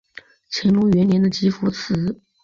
[0.49, 2.19] 乾隆元年的集福祠。